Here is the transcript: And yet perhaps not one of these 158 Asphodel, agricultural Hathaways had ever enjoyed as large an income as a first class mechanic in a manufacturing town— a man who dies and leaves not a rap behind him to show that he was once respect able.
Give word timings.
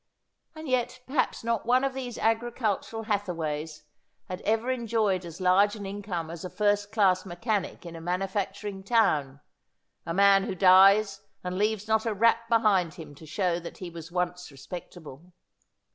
And 0.55 0.67
yet 0.67 1.01
perhaps 1.05 1.43
not 1.43 1.67
one 1.67 1.83
of 1.83 1.93
these 1.93 2.17
158 2.17 2.25
Asphodel, 2.25 2.35
agricultural 2.35 3.03
Hathaways 3.03 3.83
had 4.29 4.41
ever 4.41 4.71
enjoyed 4.71 5.23
as 5.25 5.39
large 5.39 5.75
an 5.75 5.85
income 5.85 6.31
as 6.31 6.43
a 6.43 6.49
first 6.49 6.91
class 6.91 7.23
mechanic 7.23 7.85
in 7.85 7.95
a 7.95 8.01
manufacturing 8.01 8.81
town— 8.81 9.41
a 10.07 10.11
man 10.15 10.45
who 10.45 10.55
dies 10.55 11.21
and 11.43 11.55
leaves 11.55 11.87
not 11.87 12.07
a 12.07 12.15
rap 12.15 12.49
behind 12.49 12.95
him 12.95 13.13
to 13.13 13.27
show 13.27 13.59
that 13.59 13.77
he 13.77 13.91
was 13.91 14.11
once 14.11 14.51
respect 14.51 14.97
able. 14.97 15.33